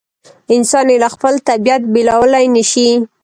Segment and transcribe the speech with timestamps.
[0.55, 2.89] انسان یې له خپل طبیعت بېلولای نه شي.